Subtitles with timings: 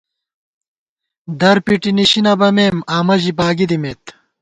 [1.39, 4.03] در پِٹی نِشی نہ بَمېم، آمہ ژی باگی دِمېت